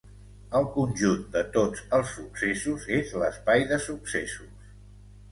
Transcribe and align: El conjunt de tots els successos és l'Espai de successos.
El 0.59 0.63
conjunt 0.75 1.19
de 1.33 1.41
tots 1.57 1.83
els 1.97 2.13
successos 2.19 2.87
és 3.01 3.11
l'Espai 3.25 3.67
de 3.73 3.79
successos. 3.85 4.73